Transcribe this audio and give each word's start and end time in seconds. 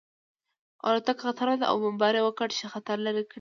الوتکو 0.87 1.23
خطر 1.27 1.45
ولید 1.47 1.69
او 1.69 1.75
بمبار 1.83 2.13
یې 2.17 2.23
وکړ 2.25 2.47
چې 2.57 2.63
خطر 2.73 2.97
لرې 3.05 3.23
کړي 3.25 3.29